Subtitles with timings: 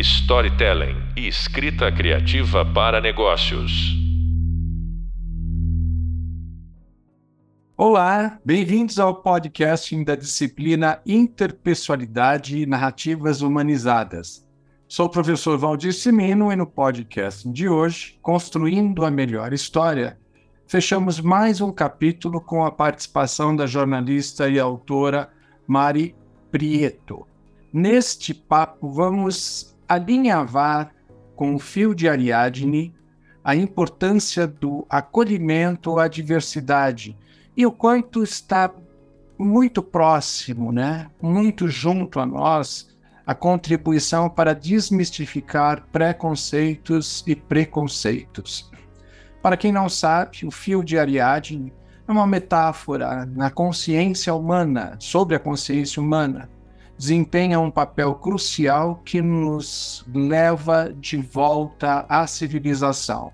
[0.00, 3.70] storytelling e escrita criativa para negócios.
[7.76, 14.46] Olá, bem-vindos ao podcast da disciplina Interpessoalidade e Narrativas Humanizadas.
[14.88, 20.18] Sou o professor Valdir Simino e no podcast de hoje, Construindo a Melhor História,
[20.66, 25.28] fechamos mais um capítulo com a participação da jornalista e autora
[25.66, 26.14] Mari
[26.50, 27.26] Prieto.
[27.72, 30.94] Neste papo, vamos alinhavar
[31.34, 32.94] com o fio de Ariadne
[33.42, 37.18] a importância do acolhimento à diversidade
[37.56, 38.72] e o quanto está
[39.36, 41.10] muito próximo, né?
[41.20, 48.70] muito junto a nós, a contribuição para desmistificar preconceitos e preconceitos.
[49.42, 51.72] Para quem não sabe, o fio de Ariadne
[52.06, 56.48] é uma metáfora na consciência humana, sobre a consciência humana,
[57.00, 63.32] desempenha um papel crucial que nos leva de volta à civilização.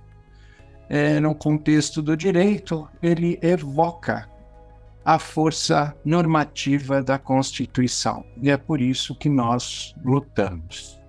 [0.89, 4.31] É, no contexto do direito, ele evoca
[5.05, 8.25] a força normativa da Constituição.
[8.41, 11.01] E é por isso que nós lutamos.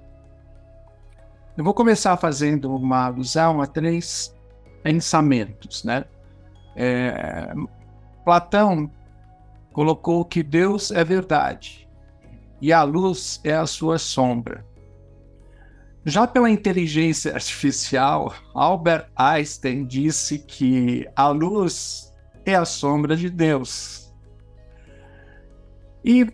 [1.55, 4.35] Eu vou começar fazendo uma alusão a três
[4.81, 5.83] pensamentos.
[5.83, 6.05] Né?
[6.75, 7.53] É,
[8.25, 8.89] Platão
[9.71, 11.86] colocou que Deus é verdade
[12.61, 14.65] e a luz é a sua sombra.
[16.05, 22.13] Já pela inteligência artificial, Albert Einstein disse que a luz
[22.45, 24.13] é a sombra de Deus.
[26.03, 26.25] E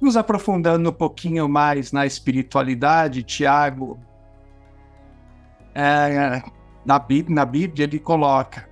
[0.00, 4.00] nos aprofundando um pouquinho mais na espiritualidade, Tiago,
[5.74, 6.42] é,
[6.84, 8.68] na, Bíblia, na Bíblia ele coloca: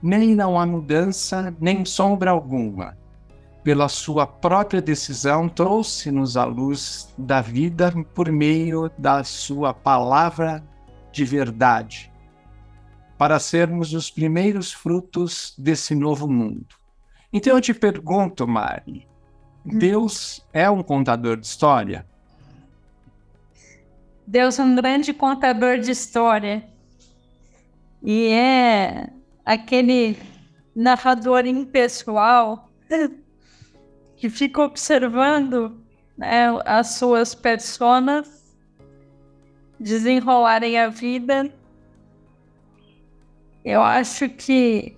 [0.00, 2.96] nem não há mudança, nem sombra alguma
[3.64, 10.62] pela sua própria decisão, trouxe-nos a luz da vida por meio da sua palavra
[11.10, 12.12] de verdade,
[13.16, 16.66] para sermos os primeiros frutos desse novo mundo.
[17.32, 19.08] Então eu te pergunto, Mari,
[19.64, 19.78] hum.
[19.78, 22.06] Deus é um contador de história?
[24.26, 26.68] Deus é um grande contador de história.
[28.02, 29.08] E é
[29.44, 30.18] aquele
[30.76, 32.70] narrador impessoal
[34.16, 35.80] que fica observando
[36.16, 38.56] né, as suas personas
[39.78, 41.52] desenrolarem a vida.
[43.64, 44.96] Eu acho que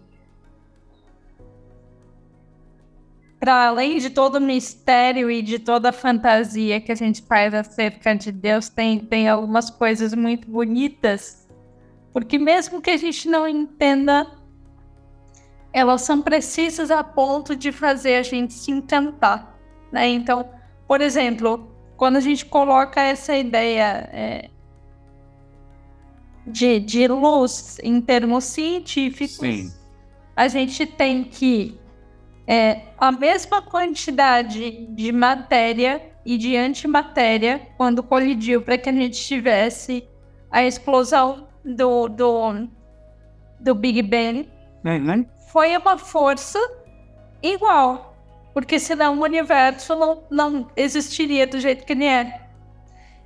[3.38, 7.54] para além de todo o mistério e de toda a fantasia que a gente faz
[7.54, 11.46] acerca de Deus, tem, tem algumas coisas muito bonitas.
[12.12, 14.26] Porque mesmo que a gente não entenda
[15.76, 19.54] elas são precisas a ponto de fazer a gente se encantar,
[19.92, 20.08] né?
[20.08, 20.48] Então,
[20.88, 24.48] por exemplo, quando a gente coloca essa ideia é,
[26.46, 29.70] de, de luz em termos científicos, Sim.
[30.34, 31.78] a gente tem que
[32.46, 39.22] é, a mesma quantidade de matéria e de antimatéria quando colidiu para que a gente
[39.22, 40.08] tivesse
[40.50, 42.66] a explosão do, do,
[43.60, 44.48] do Big Bang.
[44.82, 46.58] Uhum foi uma força
[47.42, 48.14] igual.
[48.52, 52.42] Porque senão o universo não, não existiria do jeito que ele é.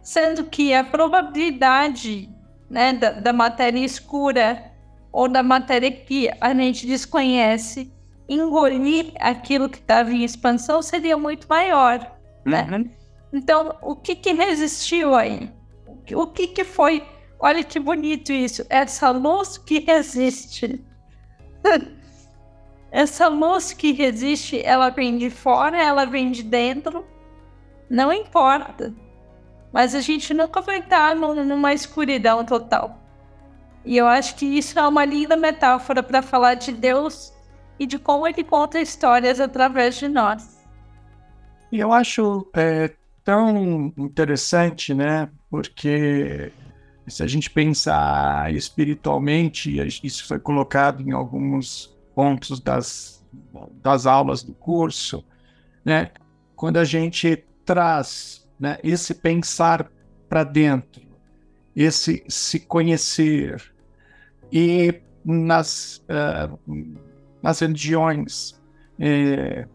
[0.01, 2.31] Sendo que a probabilidade
[2.71, 4.71] né, da, da matéria escura
[5.11, 7.93] ou da matéria que a gente desconhece
[8.29, 12.17] engolir aquilo que estava em expansão seria muito maior.
[12.47, 12.69] Né?
[12.71, 12.91] Uhum.
[13.33, 15.51] Então, o que, que resistiu aí?
[16.15, 17.05] O que, que foi?
[17.41, 18.65] Olha que bonito isso.
[18.71, 20.81] Essa luz que resiste.
[22.91, 27.05] Essa luz que resiste, ela vem de fora, ela vem de dentro,
[27.89, 28.93] não importa.
[29.73, 32.99] Mas a gente nunca vai estar numa escuridão total.
[33.85, 37.33] E eu acho que isso é uma linda metáfora para falar de Deus
[37.79, 40.61] e de como ele conta histórias através de nós.
[41.73, 42.91] E eu acho é,
[43.25, 45.31] tão interessante, né?
[45.49, 46.53] Porque
[47.07, 53.25] se a gente pensar espiritualmente, isso foi colocado em alguns pontos das,
[53.83, 55.25] das aulas do curso,
[55.85, 56.11] né?
[56.57, 59.91] Quando a gente traz né, esse pensar
[60.29, 61.03] para dentro,
[61.75, 63.73] esse se conhecer,
[64.53, 66.59] e nas, uh,
[67.43, 68.61] nas religiões
[68.99, 69.69] uh,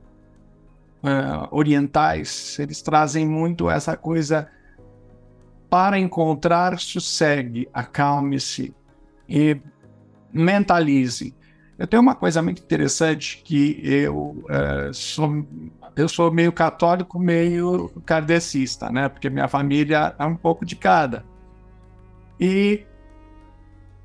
[1.04, 4.50] uh, orientais, eles trazem muito essa coisa
[5.70, 8.74] para encontrar sossegue, acalme-se
[9.28, 9.60] e
[10.32, 11.36] mentalize.
[11.78, 15.46] Eu tenho uma coisa muito interessante que eu uh, sou
[15.96, 19.08] eu sou meio católico, meio kardecista, né?
[19.08, 21.24] Porque minha família é um pouco de cada.
[22.40, 22.86] E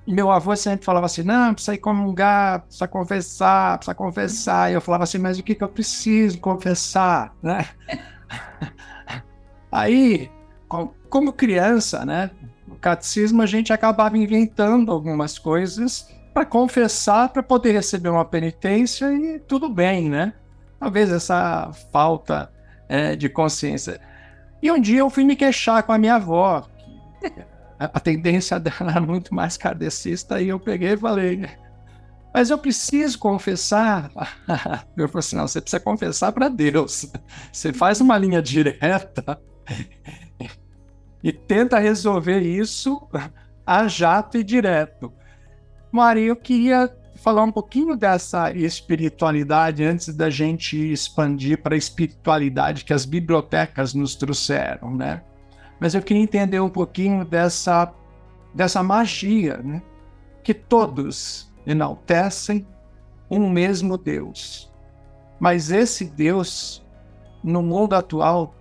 [0.06, 4.70] meu avô sempre falava assim: não, precisa ir comungar, precisa confessar, precisa confessar.
[4.70, 7.68] E eu falava assim: mas o que, que eu preciso confessar, né?
[9.70, 10.30] Aí,
[11.08, 12.30] como criança, né?
[12.66, 16.08] No catecismo a gente acabava inventando algumas coisas
[16.40, 20.32] para confessar, para poder receber uma penitência e tudo bem, né?
[20.78, 22.50] Talvez essa falta
[22.88, 24.00] é, de consciência.
[24.62, 26.66] E um dia eu fui me queixar com a minha avó.
[27.78, 31.46] a tendência dela era muito mais kardecista, e eu peguei e falei,
[32.32, 34.10] mas eu preciso confessar.
[34.96, 37.12] Eu falei assim: não, você precisa confessar para Deus.
[37.52, 39.38] Você faz uma linha direta
[41.22, 43.06] e tenta resolver isso
[43.66, 45.12] a jato e direto.
[45.92, 52.84] Maria, eu queria falar um pouquinho dessa espiritualidade antes da gente expandir para a espiritualidade
[52.84, 55.22] que as bibliotecas nos trouxeram, né?
[55.78, 57.92] Mas eu queria entender um pouquinho dessa,
[58.54, 59.82] dessa magia, né?
[60.42, 62.66] Que todos enaltecem
[63.30, 64.72] um mesmo Deus.
[65.38, 66.84] Mas esse Deus,
[67.42, 68.54] no mundo atual,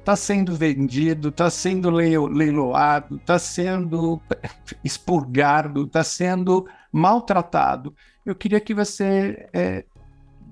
[0.00, 4.20] está sendo vendido, está sendo leiloado, está sendo
[4.82, 7.94] expurgado, está sendo maltratado.
[8.24, 9.84] Eu queria que você, é,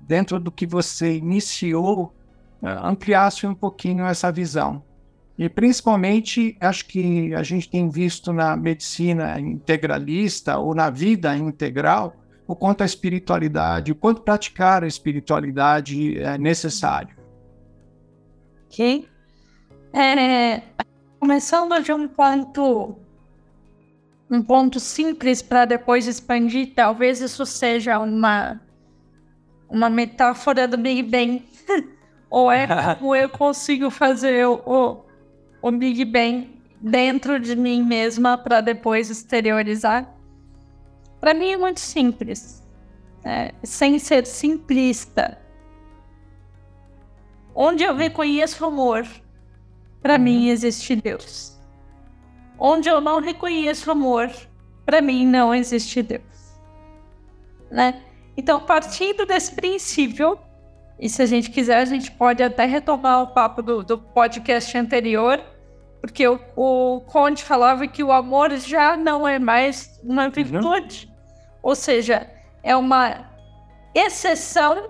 [0.07, 2.15] dentro do que você iniciou,
[2.61, 4.83] é, ampliasse um pouquinho essa visão.
[5.37, 12.13] E principalmente, acho que a gente tem visto na medicina integralista ou na vida integral
[12.45, 17.15] o quanto a espiritualidade, o quanto praticar a espiritualidade é necessário.
[18.65, 19.07] Ok.
[19.93, 20.61] É,
[21.19, 22.95] começando de um ponto
[24.29, 28.61] um ponto simples para depois expandir, talvez isso seja uma
[29.67, 31.43] uma metáfora do Big Bang.
[32.29, 35.03] Ou é como eu consigo fazer o,
[35.61, 40.15] o Big Bang dentro de mim mesma para depois exteriorizar.
[41.19, 42.63] Para mim é muito simples,
[43.23, 45.37] é, sem ser simplista.
[47.53, 49.05] Onde eu reconheço amor,
[50.01, 50.21] para uhum.
[50.21, 51.57] mim existe Deus.
[52.57, 54.29] Onde eu não reconheço amor,
[54.85, 56.23] para mim não existe Deus.
[57.71, 58.01] Né?
[58.35, 60.37] Então, partindo desse princípio,
[60.99, 64.77] e se a gente quiser, a gente pode até retomar o papo do, do podcast
[64.77, 65.41] anterior,
[66.01, 70.31] porque o, o Conde falava que o amor já não é mais uma uhum.
[70.31, 71.05] virtude.
[71.05, 71.59] Uhum.
[71.63, 72.29] Ou seja,
[72.63, 73.29] é uma
[73.93, 74.89] exceção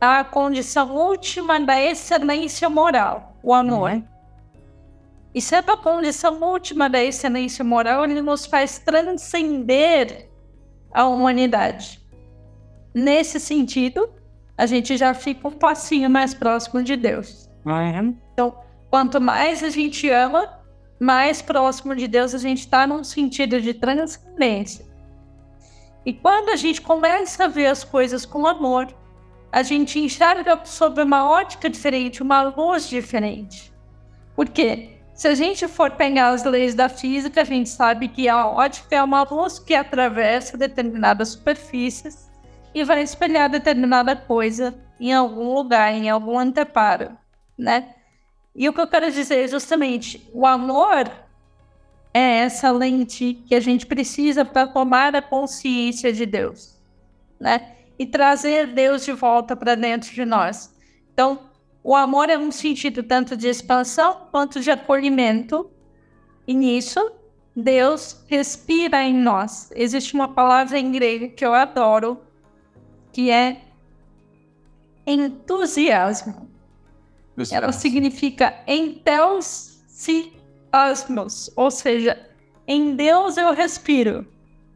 [0.00, 3.90] à condição última da excelência moral, o amor.
[3.90, 4.04] Uhum.
[5.34, 10.28] E sendo a condição última da excelência moral, ele nos faz transcender
[10.92, 12.00] a humanidade.
[12.92, 14.10] Nesse sentido,
[14.56, 17.48] a gente já fica um passinho mais próximo de Deus.
[17.64, 18.16] Uhum.
[18.32, 18.58] Então,
[18.90, 20.60] quanto mais a gente ama,
[20.98, 24.84] mais próximo de Deus a gente está num sentido de transcendência.
[26.04, 28.88] E quando a gente começa a ver as coisas com amor,
[29.52, 33.72] a gente enxerga sob uma ótica diferente, uma luz diferente.
[34.36, 34.90] Por quê?
[35.14, 38.96] Se a gente for pegar as leis da física, a gente sabe que a ótica
[38.96, 42.30] é uma luz que atravessa determinadas superfícies
[42.74, 47.16] e vai espelhar determinada coisa em algum lugar, em algum anteparo,
[47.58, 47.94] né?
[48.54, 51.10] E o que eu quero dizer é justamente o amor
[52.12, 56.80] é essa lente que a gente precisa para tomar a consciência de Deus,
[57.38, 57.76] né?
[58.00, 60.74] E trazer Deus de volta para dentro de nós.
[61.12, 61.50] Então,
[61.84, 65.70] o amor é um sentido tanto de expansão quanto de acolhimento.
[66.46, 67.12] E nisso,
[67.54, 69.70] Deus respira em nós.
[69.76, 72.18] Existe uma palavra em grego que eu adoro,
[73.12, 73.60] que é
[75.06, 76.48] entusiasmo.
[77.52, 82.18] Ela significa entelsiasmos, ou seja,
[82.66, 84.26] em Deus eu respiro.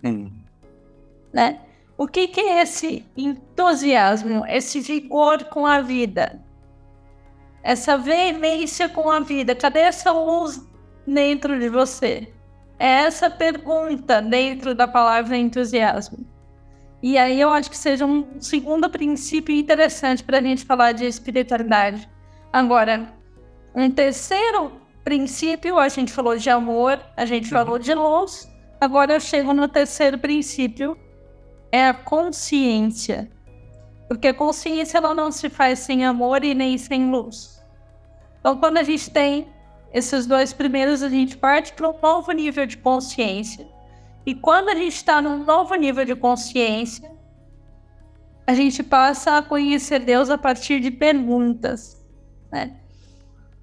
[0.04, 0.31] Hum.
[1.33, 1.63] Né?
[1.97, 6.45] O que, que é esse entusiasmo, esse vigor com a vida?
[7.65, 9.55] essa veemência com a vida?
[9.55, 10.63] Cadê essa luz
[11.07, 12.29] dentro de você?
[12.79, 16.27] É essa pergunta dentro da palavra entusiasmo.
[17.03, 21.07] E aí eu acho que seja um segundo princípio interessante para a gente falar de
[21.07, 22.09] espiritualidade.
[22.53, 23.13] Agora,
[23.75, 24.73] um terceiro
[25.03, 27.51] princípio, a gente falou de amor, a gente uhum.
[27.51, 28.51] falou de luz.
[28.81, 30.97] Agora eu chego no terceiro princípio,
[31.75, 33.28] é a consciência.
[34.07, 37.61] Porque a consciência ela não se faz sem amor e nem sem luz.
[38.38, 39.49] Então, quando a gente tem
[39.93, 43.66] esses dois primeiros, a gente parte para um novo nível de consciência.
[44.25, 47.11] E quando a gente está num novo nível de consciência,
[48.47, 52.00] a gente passa a conhecer Deus a partir de perguntas,
[52.52, 52.76] né?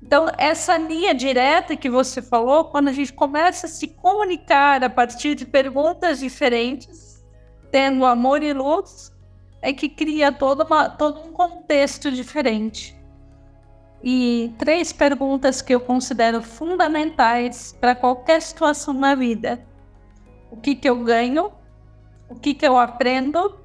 [0.04, 4.90] Então, essa linha direta que você falou, quando a gente começa a se comunicar a
[4.90, 7.11] partir de perguntas diferentes,
[7.72, 9.12] tendo amor e luz,
[9.62, 12.96] é que cria todo, uma, todo um contexto diferente.
[14.04, 19.64] E três perguntas que eu considero fundamentais para qualquer situação na vida:
[20.52, 21.52] o que, que eu ganho,
[22.28, 23.60] o que, que eu aprendo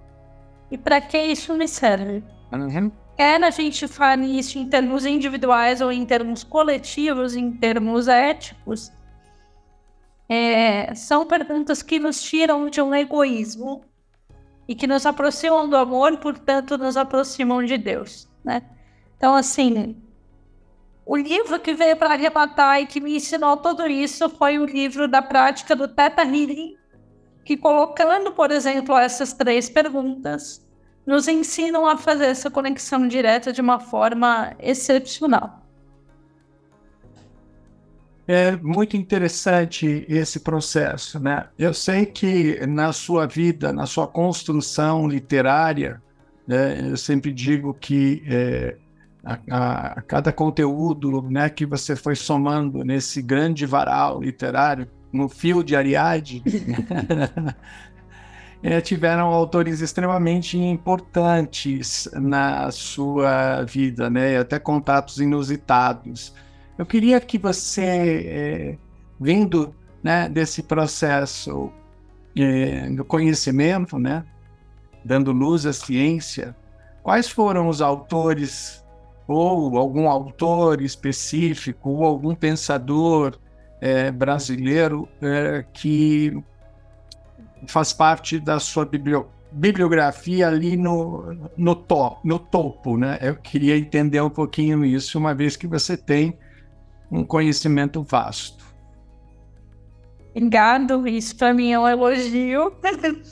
[0.70, 2.22] e para que isso me serve.
[2.52, 2.90] Uhum.
[3.16, 8.92] Quer a gente fale isso em termos individuais ou em termos coletivos, em termos éticos,
[10.28, 13.84] é, são perguntas que nos tiram de um egoísmo
[14.68, 18.62] e que nos aproximam do amor, portanto, nos aproximam de Deus, né?
[19.16, 19.96] Então, assim,
[21.04, 25.06] o livro que veio para arrematar e que me ensinou tudo isso foi o livro
[25.06, 26.76] da prática do Teta Healing,
[27.44, 30.66] que colocando, por exemplo, essas três perguntas,
[31.06, 35.65] nos ensinam a fazer essa conexão direta de uma forma excepcional.
[38.28, 41.47] É muito interessante esse processo, né?
[41.56, 46.02] Eu sei que na sua vida, na sua construção literária,
[46.47, 48.76] né, eu sempre digo que é,
[49.25, 55.62] a, a, cada conteúdo né, que você foi somando nesse grande varal literário, no fio
[55.62, 56.42] de Ariadne,
[58.61, 64.37] é, tiveram autores extremamente importantes na sua vida, né?
[64.38, 66.35] Até contatos inusitados.
[66.78, 67.83] Eu queria que você,
[68.26, 68.78] é,
[69.21, 71.73] vindo né, desse processo
[72.37, 74.25] é, do conhecimento, né,
[75.04, 76.54] dando luz à ciência,
[77.02, 78.85] quais foram os autores
[79.26, 83.38] ou algum autor específico ou algum pensador
[83.80, 86.37] é, brasileiro é, que
[87.66, 93.18] faz parte da sua biblio, bibliografia ali no, no, top, no topo, né?
[93.21, 96.37] Eu queria entender um pouquinho isso, uma vez que você tem
[97.10, 98.64] um conhecimento vasto.
[100.30, 102.75] Obrigado, isso para mim é um elogio.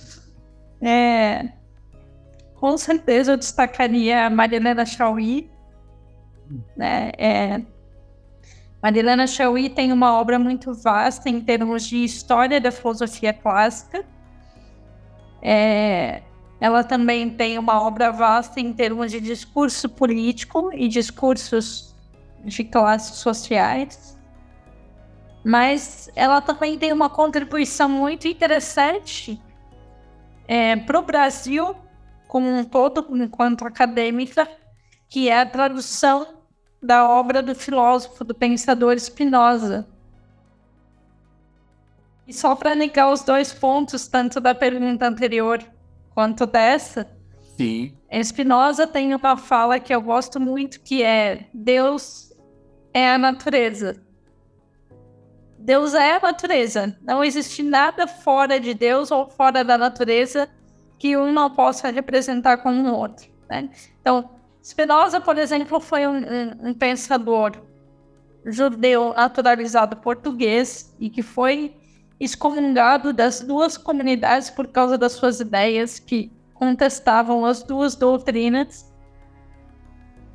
[0.80, 1.52] é,
[2.54, 5.50] com certeza eu destacaria a Marilena Chauí.
[6.76, 7.12] Né?
[7.18, 7.62] É,
[8.82, 14.04] Marilena Chauí tem uma obra muito vasta em termos de história da filosofia clássica.
[15.42, 16.22] É,
[16.58, 21.93] ela também tem uma obra vasta em termos de discurso político e discursos
[22.44, 24.18] de classes sociais.
[25.44, 29.40] Mas ela também tem uma contribuição muito interessante
[30.46, 31.76] é, para o Brasil
[32.28, 34.48] como um todo, enquanto acadêmica,
[35.08, 36.42] que é a tradução
[36.82, 39.86] da obra do filósofo, do pensador Spinoza,
[42.26, 45.62] e só para negar os dois pontos, tanto da pergunta anterior
[46.14, 47.06] quanto dessa,
[47.56, 47.96] Sim.
[48.22, 52.32] Spinoza tem uma fala que eu gosto muito, que é Deus
[52.94, 54.00] é a natureza.
[55.58, 56.96] Deus é a natureza.
[57.02, 60.48] Não existe nada fora de Deus ou fora da natureza
[60.98, 63.26] que um não possa representar como o outro.
[63.50, 63.68] Né?
[64.00, 64.30] Então,
[64.62, 67.52] Spinoza, por exemplo, foi um, um, um pensador
[68.46, 71.74] judeu naturalizado português e que foi
[72.20, 78.93] excomungado das duas comunidades por causa das suas ideias que contestavam as duas doutrinas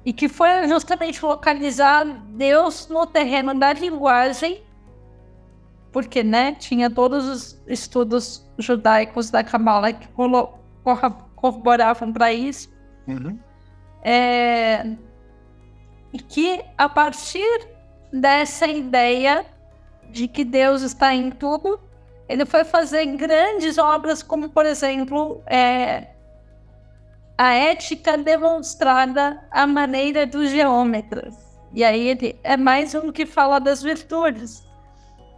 [0.05, 4.63] e que foi justamente localizar Deus no terreno da linguagem,
[5.91, 10.07] porque né, tinha todos os estudos judaicos da Kabbalah que
[11.35, 12.69] corroboravam para isso.
[13.07, 13.37] Uhum.
[14.01, 14.95] É,
[16.13, 17.67] e que a partir
[18.11, 19.45] dessa ideia
[20.09, 21.79] de que Deus está em tudo,
[22.27, 26.07] ele foi fazer grandes obras, como, por exemplo, é,
[27.39, 31.33] a ética demonstrada à maneira dos geômetras.
[31.73, 34.61] E aí ele é mais um que fala das virtudes.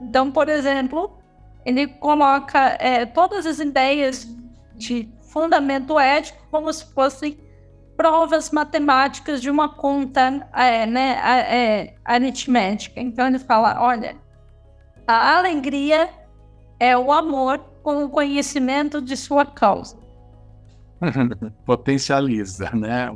[0.02, 1.16] Então, por exemplo,
[1.64, 4.28] ele coloca é, todas as ideias
[4.74, 7.38] de fundamento ético como se fossem
[7.96, 13.00] provas matemáticas de uma conta é, né, é, aritmética.
[13.00, 14.16] Então ele fala, olha,
[15.06, 16.10] a alegria
[16.80, 20.01] é o amor com o conhecimento de sua causa.
[21.66, 23.10] Potencializa, né?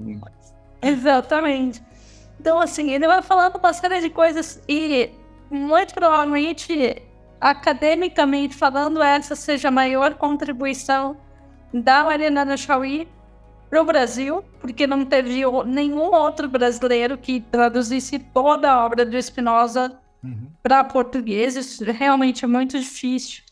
[0.82, 1.84] Exatamente.
[2.39, 5.10] Então, assim, ele vai falando uma série de coisas e
[5.50, 7.01] muito provavelmente,
[7.39, 11.18] academicamente falando, essa seja a maior contribuição
[11.74, 13.08] da Mariana Chauí
[13.70, 19.22] para o Brasil, porque não teve nenhum outro brasileiro que traduzisse toda a obra do
[19.22, 20.48] Spinoza Uhum.
[20.63, 23.44] Para português, isso realmente é muito difícil,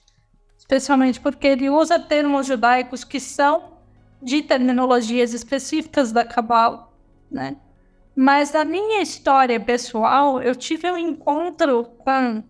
[0.58, 3.73] especialmente porque ele usa termos judaicos que são
[4.24, 6.90] de terminologias específicas da Cabala,
[7.30, 7.58] né?
[8.16, 12.44] Mas na minha história pessoal, eu tive um encontro com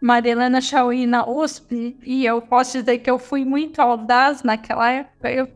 [0.00, 5.30] Marilena Chauí na USP e eu posso dizer que eu fui muito audaz naquela época.
[5.30, 5.48] Eu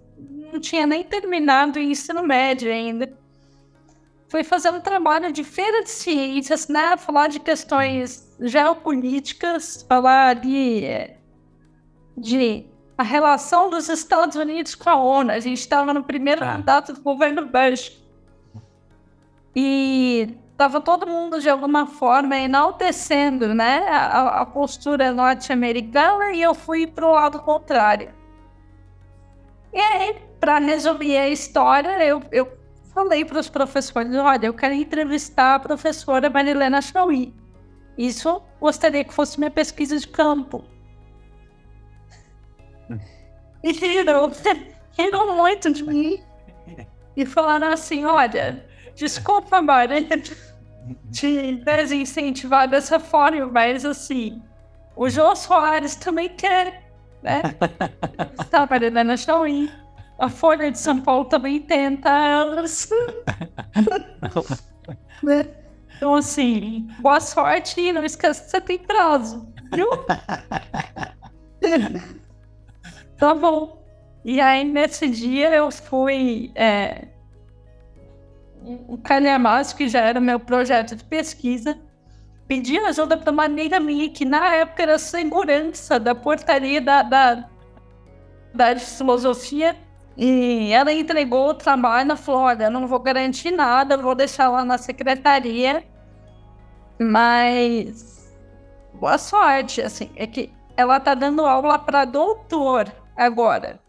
[0.53, 3.13] não tinha nem terminado o ensino médio ainda.
[4.29, 6.97] Fui fazer um trabalho de feira de ciências, né?
[6.97, 10.83] Falar de questões geopolíticas, falar de,
[12.17, 12.67] de
[12.97, 15.31] a relação dos Estados Unidos com a ONU.
[15.31, 16.53] A gente estava no primeiro ah.
[16.53, 18.01] mandato do governo Bush.
[19.55, 26.55] E estava todo mundo, de alguma forma, enaltecendo né, a, a postura norte-americana e eu
[26.55, 28.13] fui para o lado contrário.
[29.73, 32.57] E aí, para resumir a história, eu, eu
[32.93, 37.35] falei para os professores: olha, eu quero entrevistar a professora Marilena Chauí.
[37.99, 40.65] Isso gostaria que fosse minha pesquisa de campo.
[43.65, 44.31] E riram,
[44.97, 46.23] riram muito de mim.
[47.17, 50.09] E falaram assim: olha, Desculpa, Mari,
[51.11, 54.41] te desincentivar dessa forma, mas assim,
[54.97, 56.85] o João Soares também quer,
[57.23, 57.43] né?
[58.41, 59.71] Está Marilena Chauí.
[60.17, 62.89] A Folha de São Paulo também tenta elas.
[65.21, 65.45] né?
[65.97, 69.89] Então, assim, boa sorte e não esqueça que você tem prazo, viu?
[73.25, 73.83] Tá bom.
[74.23, 76.53] E aí, nesse dia, eu fui.
[76.55, 77.09] É,
[78.87, 81.79] o calhamaço, que já era meu projeto de pesquisa,
[82.47, 87.49] pedi ajuda para uma amiga minha, que na época era segurança da portaria da, da,
[88.55, 89.77] da filosofia,
[90.17, 94.79] e ela entregou o trabalho na olha, não vou garantir nada, vou deixar lá na
[94.79, 95.85] secretaria,
[96.99, 98.33] mas
[98.95, 103.81] boa sorte, assim, é que ela tá dando aula para doutor agora,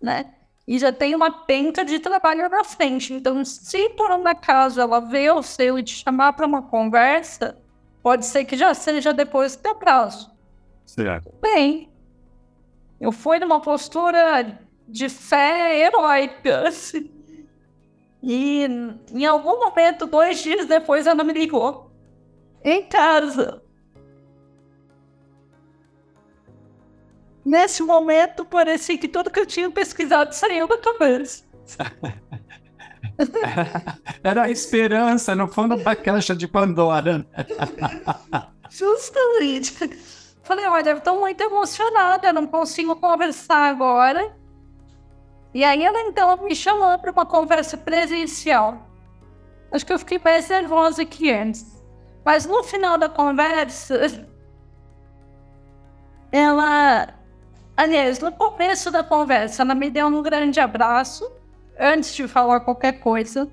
[0.00, 0.34] né?
[0.70, 3.12] e já tem uma penca de trabalho na frente.
[3.12, 7.58] Então, se por um acaso ela vê o seu e te chamar para uma conversa,
[8.00, 10.30] pode ser que já seja depois do teu prazo.
[10.86, 11.34] Certo.
[11.42, 11.90] Bem,
[13.00, 16.64] eu fui numa postura de fé heróica.
[18.22, 18.64] E
[19.12, 21.90] em algum momento, dois dias depois, ela me ligou.
[22.62, 23.60] Em casa.
[27.44, 31.44] Nesse momento, parecia que tudo que eu tinha pesquisado saiu da cabeça.
[34.22, 37.26] Era a esperança no fundo da caixa de Pandora.
[38.70, 39.72] Justamente.
[40.42, 44.34] Falei, olha, estou muito emocionada, não consigo conversar agora.
[45.52, 48.86] E aí ela então me chamou para uma conversa presencial.
[49.72, 51.80] Acho que eu fiquei mais nervosa que antes.
[52.24, 54.26] Mas no final da conversa,
[56.30, 57.19] ela
[57.80, 61.26] Aliás, no começo da conversa, ela me deu um grande abraço,
[61.78, 63.50] antes de falar qualquer coisa.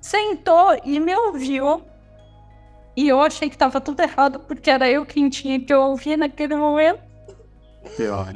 [0.00, 1.82] Sentou e me ouviu.
[2.96, 6.54] E eu achei que estava tudo errado, porque era eu quem tinha que ouvir naquele
[6.54, 7.00] momento.
[7.96, 8.32] Pior.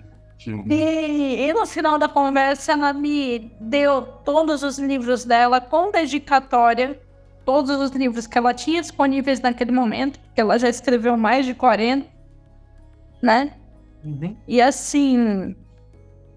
[0.68, 7.00] E, e no final da conversa, ela me deu todos os livros dela com dedicatória,
[7.44, 11.54] todos os livros que ela tinha disponíveis naquele momento, que ela já escreveu mais de
[11.54, 12.08] 40,
[13.22, 13.52] né?
[14.04, 14.36] Uhum.
[14.46, 15.54] E assim,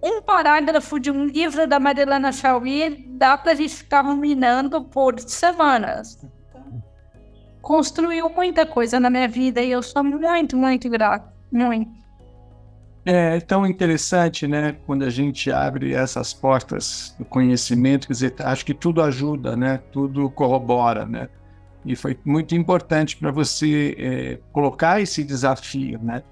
[0.03, 5.19] um parágrafo de um livro da Marilena Chauí dá para a gente ficar ruminando por
[5.19, 6.19] semanas.
[7.61, 11.31] Construiu muita coisa na minha vida e eu sou muito, muito grato.
[11.49, 12.03] Muito.
[13.05, 14.77] É tão interessante, né?
[14.85, 19.81] Quando a gente abre essas portas do conhecimento, quer dizer, acho que tudo ajuda, né?
[19.91, 21.29] Tudo corrobora, né?
[21.85, 26.23] E foi muito importante para você é, colocar esse desafio, né?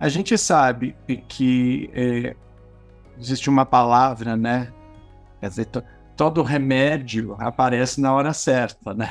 [0.00, 0.96] A gente sabe
[1.28, 2.34] que é,
[3.18, 4.72] existe uma palavra, né?
[5.38, 5.84] Quer dizer, to,
[6.16, 9.10] todo remédio aparece na hora certa, né?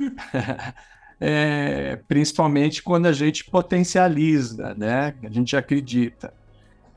[1.20, 5.14] é, principalmente quando a gente potencializa, né?
[5.22, 6.32] A gente acredita.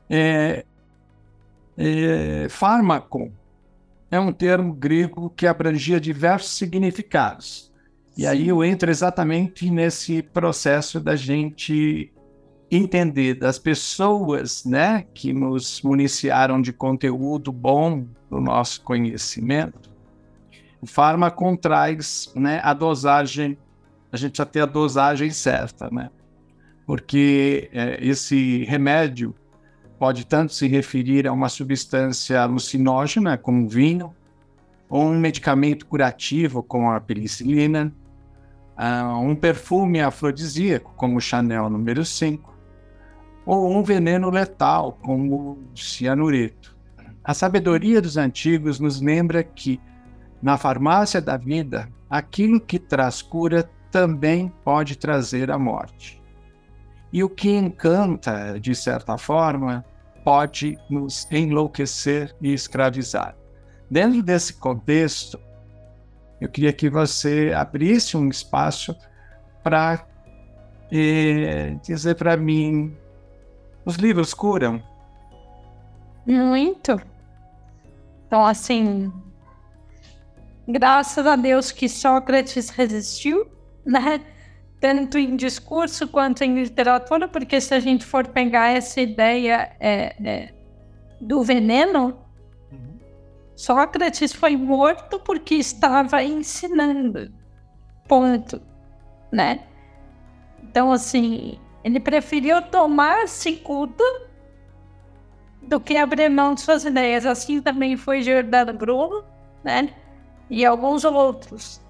[0.08, 0.64] É,
[1.76, 3.30] é, fármaco
[4.10, 7.70] é um termo grego que abrangia diversos significados.
[8.16, 12.10] E aí eu entro exatamente nesse processo da gente
[12.70, 19.90] entender das pessoas né, que nos municiaram de conteúdo bom do nosso conhecimento,
[20.80, 23.56] o fármaco traz né, a dosagem,
[24.12, 26.10] a gente já tem a dosagem certa, né?
[26.86, 29.34] Porque é, esse remédio
[29.98, 34.14] pode tanto se referir a uma substância alucinógena, como vinho,
[34.88, 37.92] ou um medicamento curativo, como a penicilina,
[38.76, 42.55] uh, um perfume afrodisíaco, como o Chanel número 5,
[43.46, 46.76] ou um veneno letal, como o cianureto.
[47.24, 49.80] A sabedoria dos antigos nos lembra que,
[50.42, 56.20] na farmácia da vida, aquilo que traz cura também pode trazer a morte.
[57.12, 59.84] E o que encanta, de certa forma,
[60.24, 63.36] pode nos enlouquecer e escravizar.
[63.88, 65.40] Dentro desse contexto,
[66.40, 68.94] eu queria que você abrisse um espaço
[69.62, 70.04] para
[70.90, 72.96] eh, dizer para mim:
[73.86, 74.82] os livros curam?
[76.26, 77.00] Muito.
[78.26, 79.10] Então, assim,
[80.68, 83.48] graças a Deus que Sócrates resistiu,
[83.84, 84.20] né?
[84.80, 90.14] tanto em discurso quanto em literatura, porque se a gente for pegar essa ideia é,
[90.22, 90.54] é,
[91.20, 92.18] do veneno.
[93.54, 97.32] Sócrates foi morto porque estava ensinando.
[98.06, 98.60] Ponto.
[99.32, 99.60] Né?
[100.62, 104.04] Então, assim, ele preferiu tomar cicuta
[105.62, 107.24] do que abrir mão de suas ideias.
[107.24, 109.24] Assim também foi Giordano Bruno,
[109.64, 109.94] né?
[110.50, 111.80] E alguns outros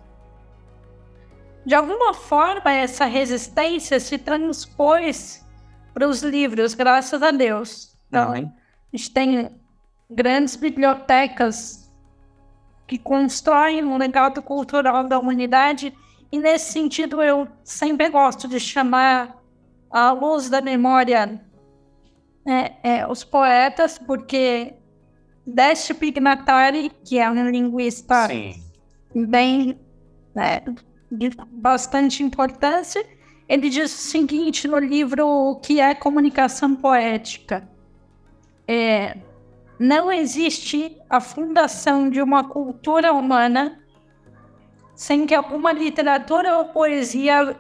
[1.67, 5.45] de alguma forma, essa resistência se transpôs
[5.93, 7.93] para os livros, graças a Deus.
[8.07, 8.53] Então, uhum.
[8.93, 9.51] a gente tem
[10.09, 11.93] grandes bibliotecas
[12.87, 15.93] que constroem um legado cultural da humanidade,
[16.31, 19.37] e nesse sentido eu sempre gosto de chamar
[19.97, 21.41] a luz da memória
[22.47, 24.75] é, é, os poetas, porque
[25.47, 28.63] Deste Pignatari, que é um linguista Sim.
[29.15, 29.81] bem
[30.35, 30.61] né,
[31.11, 33.03] de bastante importância.
[33.49, 37.67] Ele diz o seguinte no livro O que é comunicação poética.
[38.69, 39.17] É,
[39.79, 43.81] não existe a fundação de uma cultura humana
[44.95, 47.59] sem que alguma literatura ou poesia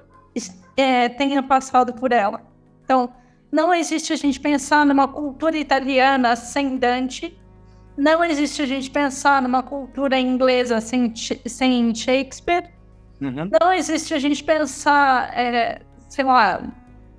[0.76, 2.42] é, tenha passado por ela.
[2.84, 3.12] Então,
[3.50, 7.38] não existe a gente pensar numa cultura italiana sem Dante,
[7.96, 11.14] não existe a gente pensar numa cultura inglesa sem,
[11.46, 12.76] sem Shakespeare,
[13.20, 13.48] Uhum.
[13.60, 16.62] Não existe a gente pensar, é, sei lá,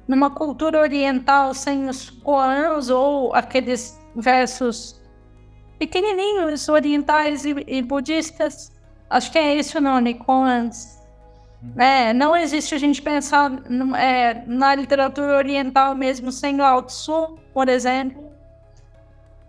[0.08, 5.02] numa cultura oriental sem os koans ou aqueles versos
[5.80, 8.72] pequenininhos orientais e, e budistas.
[9.10, 10.97] Acho que é isso o nome, koans.
[11.62, 11.82] Uhum.
[11.82, 13.52] É, não existe a gente pensar
[13.98, 18.28] é, na literatura oriental mesmo sem Lao Tzu, por exemplo.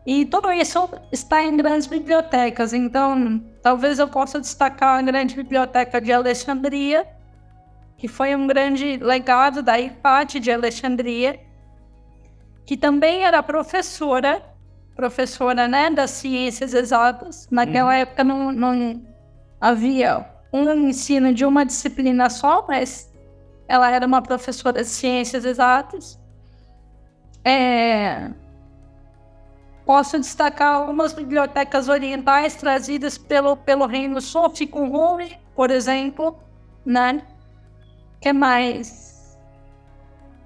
[0.07, 6.01] E tudo isso está em grandes bibliotecas, então talvez eu possa destacar a grande biblioteca
[6.01, 7.07] de Alexandria,
[7.99, 11.39] que foi um grande legado da Hipate de Alexandria,
[12.65, 14.43] que também era professora,
[14.97, 17.47] professora né, das ciências exatas.
[17.51, 18.01] Naquela uhum.
[18.01, 19.03] época não, não
[19.61, 23.13] havia um ensino de uma disciplina só, mas
[23.67, 26.19] ela era uma professora de ciências exatas.
[27.45, 28.31] É,
[29.89, 36.39] Posso destacar algumas bibliotecas orientais trazidas pelo, pelo reino Sofi Rumi, por exemplo,
[36.85, 37.23] né?
[38.21, 39.39] que mais?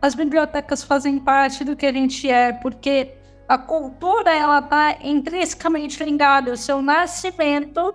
[0.00, 3.16] As bibliotecas fazem parte do que a gente é, porque
[3.48, 7.92] a cultura ela está intrinsecamente ligada ao seu nascimento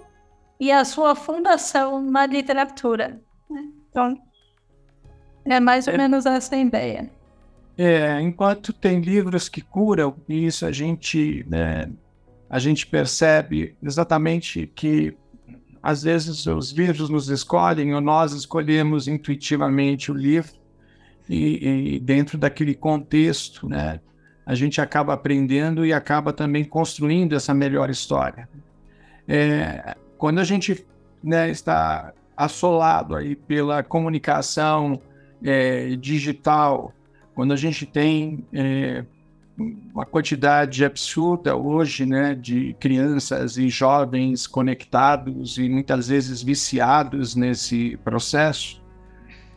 [0.60, 3.22] e à sua fundação na literatura.
[3.50, 3.66] Né?
[3.90, 4.18] Então,
[5.46, 5.98] é mais ou é.
[5.98, 7.10] menos essa a ideia.
[7.78, 11.90] É, enquanto tem livros que curam, isso a gente, né,
[12.50, 15.16] a gente percebe exatamente que
[15.82, 20.54] às vezes os livros nos escolhem ou nós escolhemos intuitivamente o livro
[21.30, 24.00] e, e dentro daquele contexto, né,
[24.44, 28.50] a gente acaba aprendendo e acaba também construindo essa melhor história.
[29.28, 30.86] É, quando a gente
[31.24, 35.00] né, está assolado aí pela comunicação
[35.44, 36.94] é, digital,
[37.34, 39.06] quando a gente tem é,
[39.58, 47.98] uma quantidade absurda hoje né, de crianças e jovens conectados e muitas vezes viciados nesse
[48.04, 48.82] processo,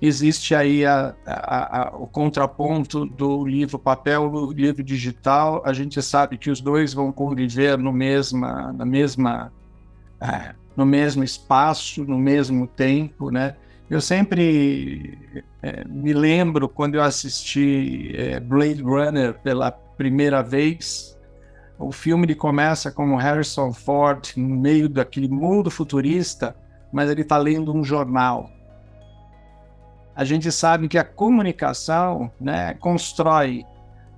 [0.01, 5.63] existe aí a, a, a, o contraponto do livro papel e livro digital.
[5.65, 9.53] A gente sabe que os dois vão conviver no mesma, na mesma,
[10.21, 13.57] é, no mesmo espaço, no mesmo tempo, né?
[13.89, 15.19] Eu sempre
[15.63, 21.19] é, me lembro quando eu assisti é, Blade Runner pela primeira vez.
[21.77, 26.55] O filme ele começa com Harrison Ford no meio daquele mundo futurista,
[26.93, 28.49] mas ele está lendo um jornal.
[30.15, 33.65] A gente sabe que a comunicação né, constrói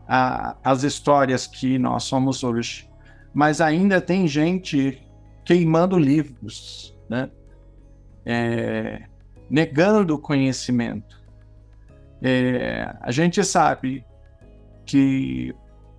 [0.06, 2.90] a, as histórias que nós somos hoje,
[3.32, 5.00] mas ainda tem gente
[5.44, 7.30] queimando livros, né?
[8.24, 9.02] É,
[9.50, 11.20] negando o conhecimento.
[12.22, 14.04] É, a gente sabe
[14.86, 15.54] que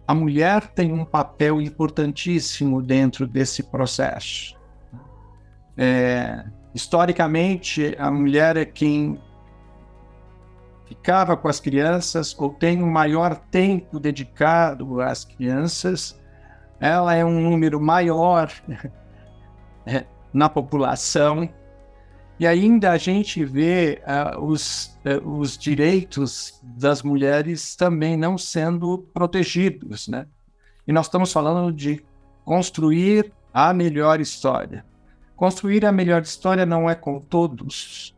[0.07, 4.55] a mulher tem um papel importantíssimo dentro desse processo.
[5.77, 9.19] É, historicamente, a mulher é quem
[10.85, 16.19] ficava com as crianças ou tem o um maior tempo dedicado às crianças.
[16.79, 18.51] Ela é um número maior
[19.85, 21.49] né, na população
[22.39, 28.97] e ainda a gente vê uh, os, uh, os direitos das mulheres também não sendo
[29.13, 30.25] protegidos, né?
[30.87, 32.03] E nós estamos falando de
[32.43, 34.83] construir a melhor história.
[35.35, 38.15] Construir a melhor história não é com todos.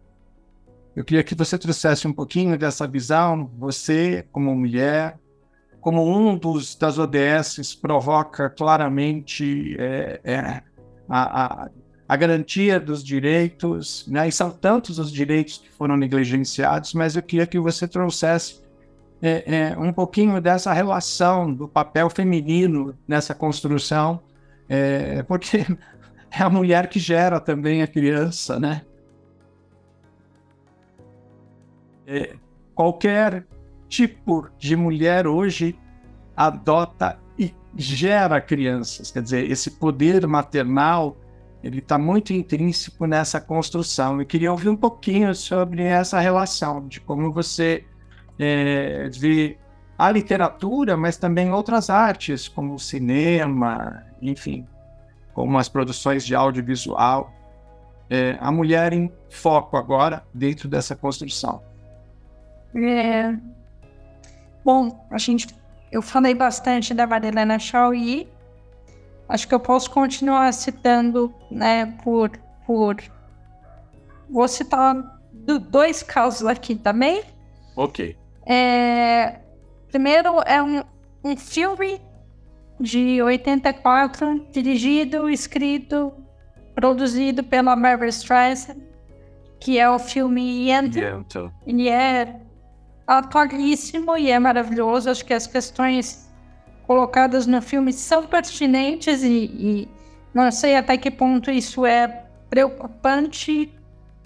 [0.95, 5.19] Eu queria que você trouxesse um pouquinho dessa visão, você como mulher,
[5.81, 10.63] como um dos das ODSs provoca claramente é, é,
[11.09, 11.69] a, a
[12.07, 14.27] a garantia dos direitos, né?
[14.27, 18.61] e são tantos os direitos que foram negligenciados, mas eu queria que você trouxesse
[19.21, 24.21] é, é, um pouquinho dessa relação do papel feminino nessa construção,
[24.69, 25.65] é, porque
[26.29, 28.83] é a mulher que gera também a criança, né?
[32.05, 32.35] É,
[32.75, 33.47] qualquer
[33.89, 35.75] tipo de mulher hoje
[36.37, 37.17] adota
[37.75, 41.17] gera crianças, quer dizer, esse poder maternal
[41.65, 44.19] ele está muito intrínseco nessa construção.
[44.19, 47.83] Eu queria ouvir um pouquinho sobre essa relação, de como você
[48.37, 49.57] é, vê
[49.97, 54.67] a literatura, mas também outras artes, como o cinema, enfim,
[55.33, 57.33] como as produções de audiovisual.
[58.11, 61.63] É, a mulher em foco agora dentro dessa construção.
[62.75, 63.35] É...
[64.63, 65.47] Bom, a gente,
[65.95, 68.27] eu falei bastante da Marilena Chauí,
[69.27, 72.31] Acho que eu posso continuar citando, né, por,
[72.65, 72.97] por...
[74.29, 75.19] Vou citar
[75.69, 77.23] dois casos aqui também.
[77.75, 78.15] Ok.
[78.45, 79.39] É...
[79.89, 80.83] Primeiro é um,
[81.23, 81.99] um filme
[82.79, 86.13] de 84, dirigido, escrito,
[86.75, 88.77] produzido pela Barbara Streisand,
[89.59, 90.99] que é o filme Yentl.
[90.99, 91.47] Yentl.
[91.65, 92.41] Ele é
[93.07, 95.09] atualíssimo e é maravilhoso.
[95.09, 96.29] Acho que as questões
[96.87, 99.89] colocadas no filme são pertinentes e, e
[100.33, 103.71] não sei até que ponto isso é preocupante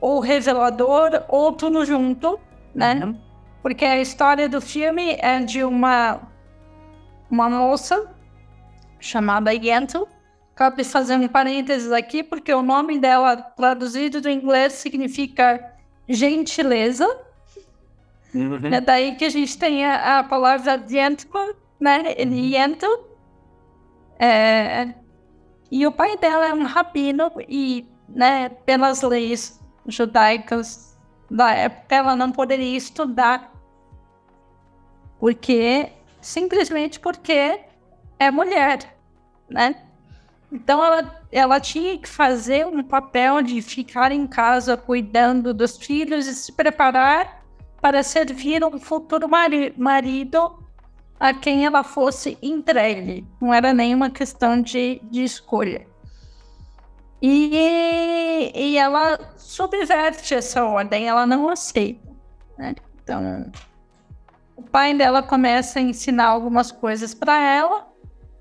[0.02, 2.40] ou revelador ou tudo junto,
[2.74, 3.02] né?
[3.04, 3.18] Uhum.
[3.62, 6.22] Porque a história do filme é de uma
[7.30, 8.10] uma moça
[9.00, 10.04] chamada Yentl.
[10.56, 15.74] Cabe fazer um parênteses aqui, porque o nome dela, traduzido do inglês, significa
[16.08, 17.08] gentileza.
[18.34, 18.68] Uhum.
[18.72, 22.14] É daí que a gente tem a, a palavra gentleman, né?
[22.24, 22.86] Liento.
[22.86, 23.10] Uhum.
[24.20, 24.94] É,
[25.72, 30.98] e o pai dela é um rabino e, né, pelas leis judaicas
[31.30, 33.54] da época, ela não poderia estudar.
[35.20, 37.60] Porque, simplesmente porque
[38.18, 38.96] é mulher,
[39.50, 39.76] né?
[40.52, 46.26] Então ela, ela tinha que fazer um papel de ficar em casa cuidando dos filhos
[46.26, 47.39] e se preparar
[47.82, 50.64] para servir um futuro mari marido
[51.20, 53.28] a quem ela fosse entregue.
[53.42, 55.86] Não era nenhuma questão de, de escolha.
[57.22, 62.08] E, e ela subverte essa ordem, ela não aceita.
[62.58, 62.76] Né?
[63.04, 63.52] Então,
[64.56, 67.88] o pai dela começa a ensinar algumas coisas para ela,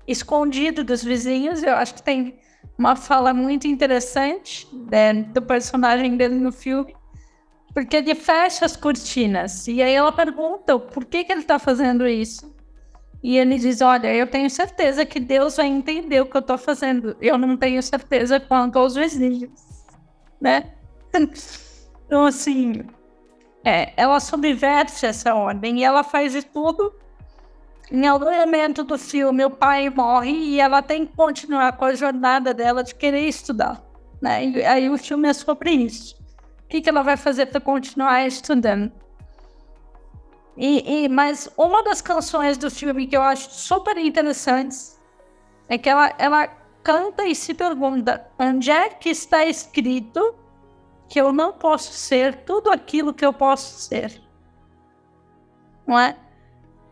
[0.07, 1.61] escondido dos vizinhos.
[1.61, 2.39] Eu acho que tem
[2.77, 6.95] uma fala muito interessante né, do personagem dele no filme,
[7.73, 9.67] porque ele fecha as cortinas.
[9.67, 12.53] E aí ela pergunta por que, que ele está fazendo isso.
[13.21, 16.57] E ele diz: Olha, eu tenho certeza que Deus vai entender o que eu estou
[16.57, 17.15] fazendo.
[17.21, 19.51] Eu não tenho certeza quanto aos vizinhos,
[20.41, 20.71] né?
[22.09, 22.81] Então, assim,
[23.63, 26.91] é, ela subverte essa ordem e ela faz isso tudo.
[27.91, 31.93] Em algum momento do filme, o pai morre e ela tem que continuar com a
[31.93, 33.79] jornada dela de querer estudar.
[34.19, 34.45] Né?
[34.45, 36.18] E aí o filme é sobre isso.
[36.69, 38.91] Que, que ela vai fazer para continuar estudando?
[40.55, 44.99] E, e, mas uma das canções do filme que eu acho super interessantes
[45.67, 46.47] é que ela, ela
[46.83, 50.35] canta e se pergunta: onde é que está escrito
[51.07, 54.21] que eu não posso ser tudo aquilo que eu posso ser?
[55.87, 56.15] Não é?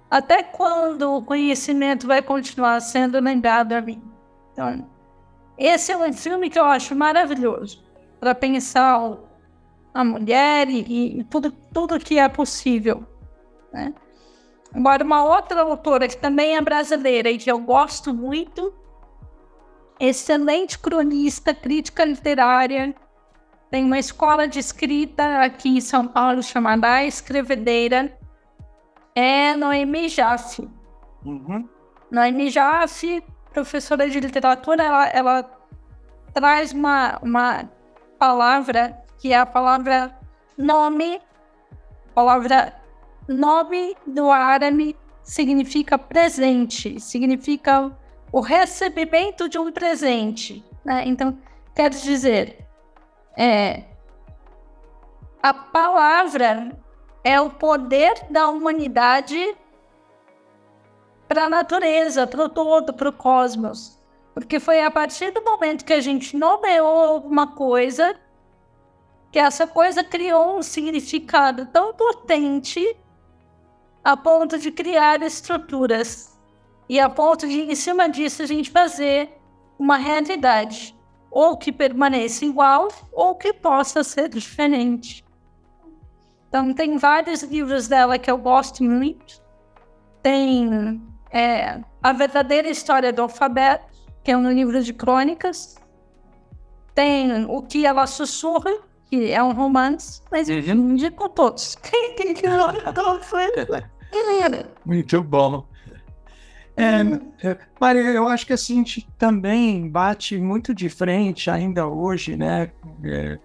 [0.09, 4.01] Até quando o conhecimento vai continuar sendo lembrado a mim?
[4.53, 4.89] Então,
[5.57, 7.83] esse é um filme que eu acho maravilhoso
[8.19, 9.17] para pensar
[9.99, 13.03] a mulher e, e tudo, tudo que é possível
[13.71, 13.93] né?
[14.73, 18.73] Agora, uma outra autora que também é brasileira e que eu gosto muito,
[19.99, 22.93] excelente cronista, crítica literária,
[23.71, 28.17] tem uma escola de escrita aqui em São Paulo chamada A Escrevedeira,
[29.15, 30.69] é Noemi Jaffe.
[31.25, 31.67] Uhum.
[32.11, 35.51] Na NJAF, professora de literatura, ela, ela
[36.33, 37.69] traz uma, uma
[38.17, 40.15] palavra que é a palavra
[40.57, 41.21] nome,
[42.13, 42.73] palavra
[43.27, 47.91] nome do árabe significa presente, significa
[48.31, 50.63] o recebimento de um presente.
[50.83, 51.03] Né?
[51.05, 51.37] Então,
[51.75, 52.65] quer dizer,
[53.35, 53.83] é,
[55.41, 56.77] a palavra
[57.23, 59.55] é o poder da humanidade
[61.27, 63.99] para a natureza, para o todo, para o cosmos.
[64.33, 68.15] Porque foi a partir do momento que a gente nomeou alguma coisa
[69.37, 72.97] que essa coisa criou um significado tão potente
[74.03, 76.35] a ponto de criar estruturas
[76.89, 79.29] e a ponto de, em cima disso, a gente fazer
[79.77, 80.95] uma realidade
[81.29, 85.23] ou que permaneça igual ou que possa ser diferente.
[86.49, 89.39] Então, tem vários livros dela que eu gosto muito.
[90.23, 93.85] Tem é, A Verdadeira História do Alfabeto,
[94.23, 95.75] que é um livro de crônicas.
[96.95, 100.91] Tem O Que Ela Sussurra, que é um romance, mas eu uhum.
[100.91, 101.77] indico todos.
[104.85, 105.65] Muito bom.
[106.75, 111.87] É, é, Maria, eu acho que assim, a gente também bate muito de frente ainda
[111.87, 112.71] hoje, né?
[113.03, 113.39] É,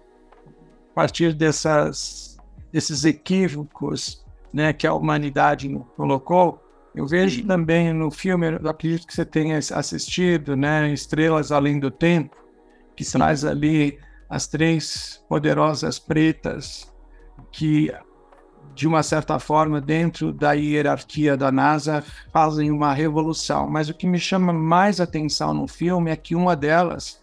[0.91, 2.37] a partir dessas,
[2.71, 4.23] desses equívocos
[4.53, 6.61] né, que a humanidade colocou.
[6.93, 7.47] Eu vejo uhum.
[7.47, 10.93] também no filme, eu acredito que você tenha assistido, né?
[10.93, 12.37] Estrelas Além do Tempo,
[12.95, 13.17] que Sim.
[13.17, 13.97] traz ali
[14.33, 16.91] as três poderosas pretas
[17.51, 17.93] que
[18.73, 23.69] de uma certa forma, dentro da hierarquia da NASA, fazem uma revolução.
[23.69, 27.21] Mas o que me chama mais atenção no filme é que uma delas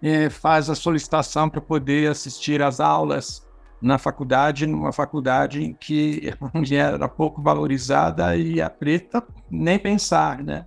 [0.00, 3.44] é, faz a solicitação para poder assistir às aulas
[3.82, 6.32] na faculdade, numa faculdade que
[6.72, 10.64] era pouco valorizada e a preta nem pensar, né?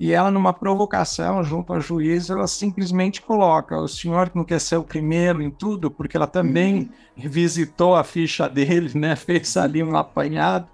[0.00, 4.76] E ela, numa provocação junto ao juiz, ela simplesmente coloca: o senhor não quer ser
[4.76, 7.28] o primeiro em tudo, porque ela também uhum.
[7.28, 9.16] visitou a ficha dele, né?
[9.16, 10.68] fez ali um apanhado,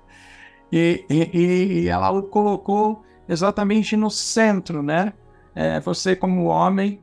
[0.70, 5.12] e, e, e ela o colocou exatamente no centro, né?
[5.54, 7.00] É, você, como homem,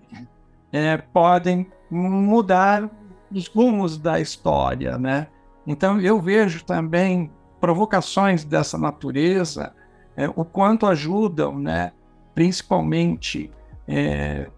[0.72, 2.90] é, podem mudar
[3.32, 5.28] os rumos da história, né?
[5.66, 9.74] Então, eu vejo também provocações dessa natureza,
[10.16, 11.94] é, o quanto ajudam, né?
[12.34, 13.52] Principalmente
[13.88, 14.50] é,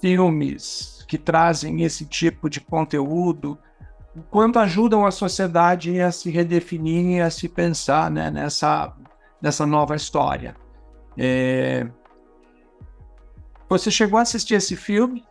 [0.00, 3.58] filmes que trazem esse tipo de conteúdo,
[4.30, 8.94] quanto ajudam a sociedade a se redefinir e a se pensar né, nessa,
[9.40, 10.56] nessa nova história.
[11.16, 11.86] É...
[13.68, 15.24] Você chegou a assistir esse filme?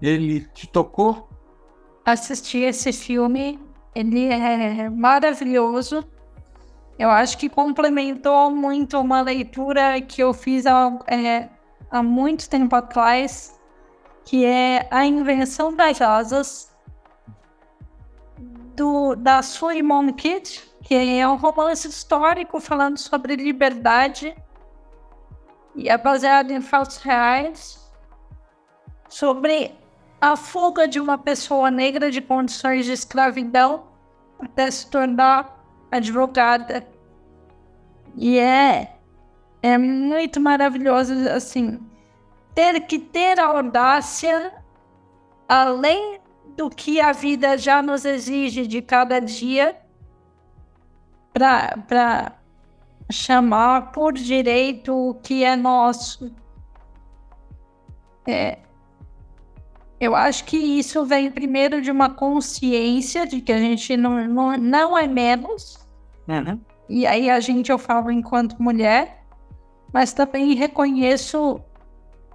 [0.00, 1.28] Ele te tocou?
[2.04, 3.58] Assisti esse filme,
[3.94, 6.04] ele é maravilhoso.
[6.98, 11.48] Eu acho que complementou muito uma leitura que eu fiz há, é,
[11.90, 13.58] há muito tempo atrás,
[14.24, 16.74] que é A Invenção das Asas,
[18.74, 20.42] do, da Sue Monk,
[20.82, 24.36] que é um romance histórico falando sobre liberdade
[25.74, 27.78] e é baseado em fatos reais,
[29.08, 29.74] sobre
[30.20, 33.84] a fuga de uma pessoa negra de condições de escravidão
[34.40, 35.55] até se tornar
[35.90, 36.86] advogada.
[38.16, 38.96] E é,
[39.62, 41.78] é muito maravilhoso, assim,
[42.54, 44.52] ter que ter a audácia,
[45.48, 46.20] além
[46.56, 49.76] do que a vida já nos exige de cada dia,
[51.32, 52.32] para
[53.10, 56.34] chamar por direito o que é nosso.
[58.26, 58.58] É,
[59.98, 64.56] eu acho que isso vem primeiro de uma consciência de que a gente não, não,
[64.56, 65.86] não é menos.
[66.28, 66.60] Uhum.
[66.88, 69.24] E aí a gente, eu falo enquanto mulher,
[69.92, 71.60] mas também reconheço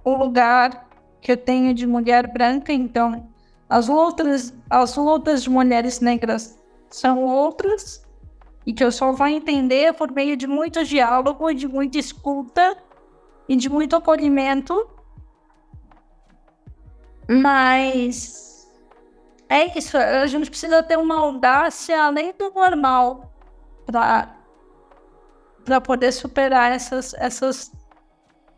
[0.04, 0.88] o lugar
[1.20, 2.72] que eu tenho de mulher branca.
[2.72, 3.28] Então,
[3.68, 8.04] as outras, as outras mulheres negras são outras
[8.66, 12.76] e que eu só vou entender por meio de muito diálogo, de muita escuta
[13.48, 14.88] e de muito acolhimento
[17.28, 18.70] mas
[19.48, 23.30] é isso, a gente precisa ter uma audácia além do normal
[23.84, 27.70] para poder superar essas, essas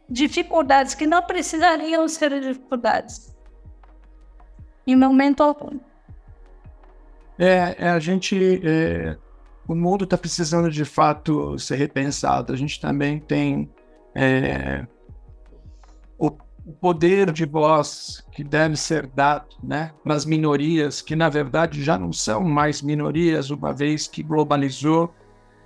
[0.08, 3.34] dificuldades que não precisariam ser dificuldades.
[4.86, 5.80] Em momento algum.
[7.38, 8.60] É, é a gente.
[8.62, 9.16] É,
[9.66, 12.52] o mundo está precisando de fato ser repensado.
[12.52, 13.68] A gente também tem
[14.14, 14.86] é,
[16.66, 21.82] o poder de voz que deve ser dado né, para as minorias, que na verdade
[21.82, 25.12] já não são mais minorias, uma vez que globalizou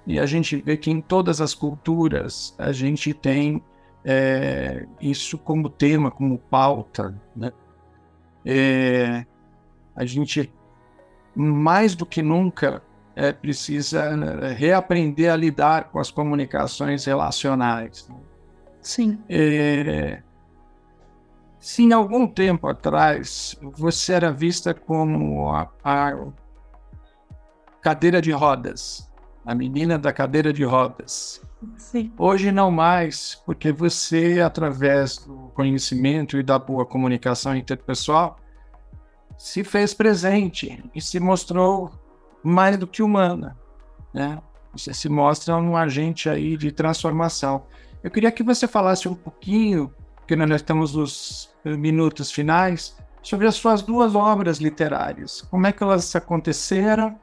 [0.06, 3.62] e a gente vê que em todas as culturas a gente tem
[4.04, 7.14] é, isso como tema, como pauta.
[7.36, 7.52] Né?
[8.44, 9.26] É,
[9.94, 10.50] a gente,
[11.34, 12.82] mais do que nunca,
[13.14, 18.08] é, precisa né, reaprender a lidar com as comunicações relacionais.
[18.08, 18.16] Né?
[18.80, 19.18] Sim.
[19.28, 20.22] É,
[21.60, 26.16] se em algum tempo atrás você era vista como a, a
[27.80, 29.10] cadeira de rodas,
[29.44, 31.40] a menina da cadeira de rodas.
[31.76, 32.12] Sim.
[32.16, 38.38] Hoje não mais, porque você, através do conhecimento e da boa comunicação interpessoal,
[39.36, 41.90] se fez presente e se mostrou
[42.42, 43.56] mais do que humana,
[44.12, 44.40] né?
[44.72, 47.64] Você se mostra um agente aí de transformação.
[48.02, 49.92] Eu queria que você falasse um pouquinho,
[50.28, 55.40] porque nós estamos nos minutos finais, sobre as suas duas obras literárias.
[55.40, 57.18] Como é que elas aconteceram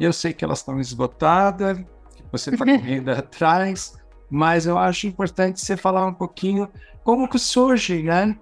[0.00, 3.98] eu sei que elas estão esgotadas, que você está correndo atrás,
[4.30, 6.68] mas eu acho importante você falar um pouquinho
[7.04, 8.36] como que surgem né,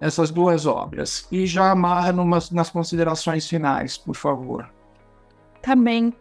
[0.00, 1.26] essas duas obras.
[1.30, 4.72] E já amarra numas, nas considerações finais, por favor.
[5.60, 6.14] Também.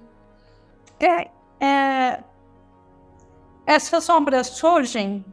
[1.00, 1.30] É,
[1.66, 2.24] é,
[3.66, 5.24] essas obras surgem,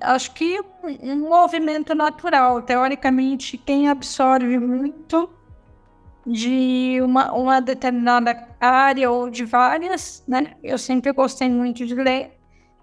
[0.00, 0.60] acho que
[1.02, 2.62] um movimento natural.
[2.62, 5.30] Teoricamente, quem absorve muito
[6.26, 10.54] de uma, uma determinada área ou de várias, né?
[10.62, 12.32] Eu sempre gostei muito de ler.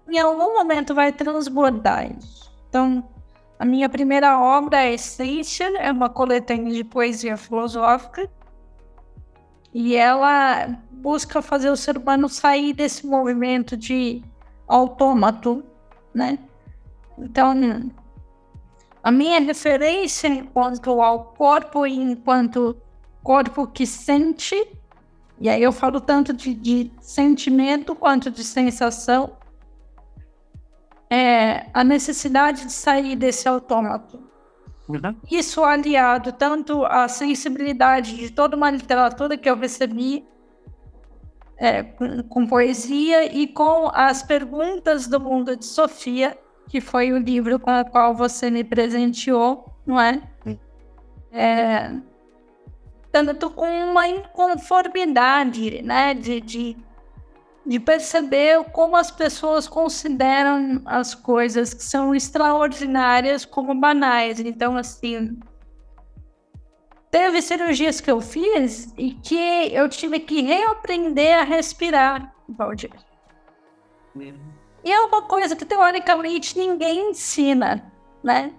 [0.08, 2.52] Em algum momento vai transbordar isso.
[2.68, 3.06] Então,
[3.58, 8.28] a minha primeira obra é Essência, é uma coletânea de poesia filosófica.
[9.72, 14.22] E ela busca fazer o ser humano sair desse movimento de
[14.66, 15.64] autômato,
[16.14, 16.38] né?
[17.18, 17.54] Então,
[19.02, 22.76] a minha referência enquanto ao corpo e enquanto
[23.22, 24.56] corpo que sente,
[25.40, 29.36] e aí eu falo tanto de, de sentimento quanto de sensação,
[31.10, 34.22] é a necessidade de sair desse autômato.
[34.88, 35.16] Uhum.
[35.30, 40.26] Isso aliado tanto à sensibilidade de toda uma literatura que eu recebi
[41.56, 46.36] é, com, com, poesia e com as perguntas do mundo de Sofia,
[46.68, 50.22] que foi o livro com o qual você me presenteou, não é?
[51.32, 51.92] é
[53.14, 56.76] tanto com uma inconformidade, né, de, de,
[57.64, 64.40] de perceber como as pessoas consideram as coisas que são extraordinárias como banais.
[64.40, 65.38] Então, assim,
[67.08, 72.90] teve cirurgias que eu fiz e que eu tive que reaprender a respirar, Valdir.
[74.84, 77.90] E é uma coisa que teoricamente ninguém ensina,
[78.22, 78.52] né?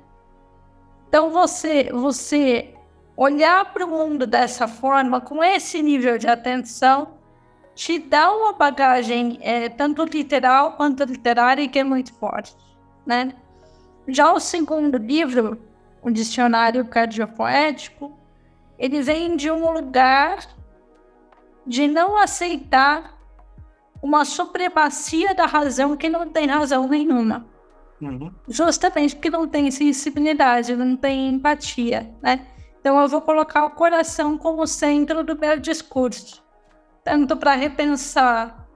[1.07, 2.73] Então você, você
[3.15, 7.15] olhar para o mundo dessa forma, com esse nível de atenção,
[7.75, 12.55] te dá uma bagagem é, tanto literal quanto literária que é muito forte,
[13.05, 13.33] né?
[14.07, 15.61] Já o segundo livro,
[16.01, 18.17] o Dicionário Cardiopoético,
[18.77, 20.39] ele vem de um lugar
[21.65, 23.14] de não aceitar
[24.05, 27.43] uma supremacia da razão que não tem razão nenhuma.
[27.99, 28.31] Uhum.
[28.47, 32.45] Justamente porque não tem sensibilidade, não tem empatia, né?
[32.79, 36.43] Então, eu vou colocar o coração como centro do meu discurso,
[37.03, 38.67] tanto para repensar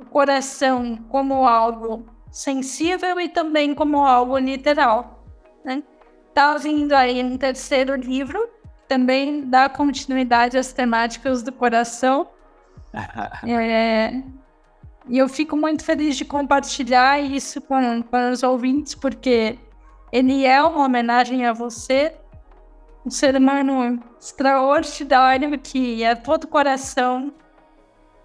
[0.00, 5.24] o coração como algo sensível e também como algo literal.
[5.64, 5.84] Né?
[6.34, 8.50] Tá vindo aí um terceiro livro,
[8.88, 12.28] também dá continuidade às temáticas do coração.
[13.46, 14.20] é,
[15.08, 19.58] e eu fico muito feliz de compartilhar isso com, com os ouvintes, porque
[20.10, 22.14] ele é uma homenagem a você,
[23.04, 27.34] um ser humano extraordinário que é todo coração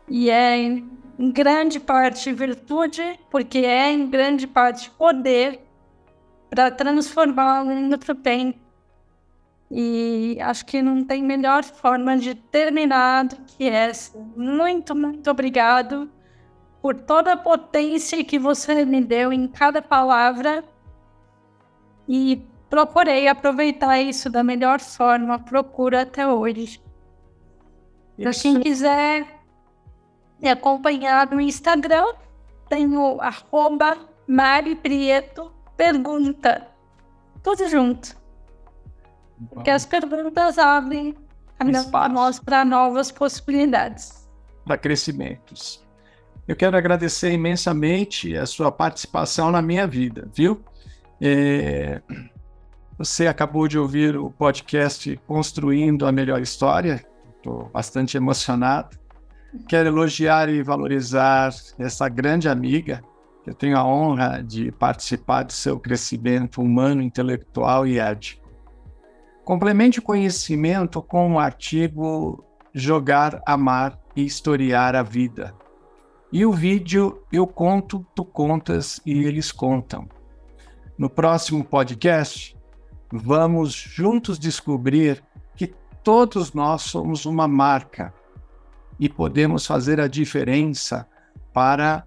[0.08, 5.60] e é em grande parte virtude, porque é em grande parte poder
[6.50, 8.56] para transformar o mundo para o bem.
[9.70, 14.18] E acho que não tem melhor forma de terminar do que essa.
[14.36, 16.10] Muito, muito obrigado
[16.82, 20.64] por toda a potência que você me deu em cada palavra
[22.08, 26.82] e procurei aproveitar isso da melhor forma, procuro até hoje.
[28.18, 29.26] Para quem quiser
[30.42, 32.06] me acompanhar no Instagram,
[32.68, 36.68] tenho arroba Mari Prieto Pergunta.
[37.44, 38.18] Tudo junto.
[39.50, 41.16] Porque as perguntas abrem
[42.12, 44.30] nós para novas possibilidades.
[44.66, 45.82] Para crescimentos.
[46.50, 50.60] Eu quero agradecer imensamente a sua participação na minha vida, viu?
[51.22, 52.02] É,
[52.98, 57.06] você acabou de ouvir o podcast Construindo a Melhor História.
[57.38, 58.98] Estou bastante emocionado.
[59.68, 63.04] Quero elogiar e valorizar essa grande amiga,
[63.46, 68.50] eu tenho a honra de participar do seu crescimento humano, intelectual e ético.
[69.46, 72.44] Complemente o conhecimento com o artigo
[72.74, 75.54] Jogar, Amar e Historiar a Vida.
[76.32, 80.08] E o vídeo Eu Conto, Tu Contas e Eles Contam.
[80.96, 82.56] No próximo podcast,
[83.12, 85.24] vamos juntos descobrir
[85.56, 85.74] que
[86.04, 88.14] todos nós somos uma marca
[89.00, 91.08] e podemos fazer a diferença
[91.52, 92.06] para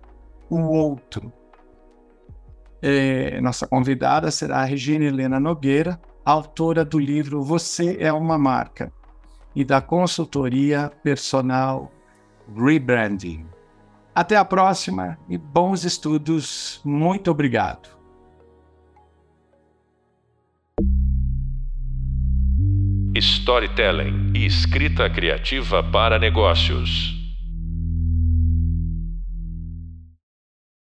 [0.49, 1.33] o outro.
[2.81, 8.93] É, nossa convidada será a Regina Helena Nogueira, autora do livro Você é uma Marca
[9.55, 11.91] e da consultoria personal
[12.55, 13.52] Rebranding.
[14.15, 16.81] Até a próxima e bons estudos.
[16.85, 17.89] Muito obrigado.
[23.15, 27.22] Storytelling e escrita criativa para negócios.